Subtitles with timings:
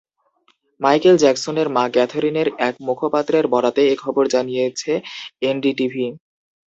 [0.81, 4.91] Michael জ্যাকসনের মা ক্যাথরিনের এক মুখপাত্রের বরাতে এ খবর জানিয়েছে
[5.41, 6.05] এনডিটিভি।